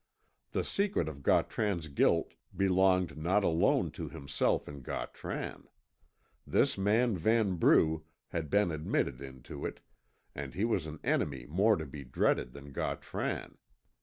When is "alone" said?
3.43-3.91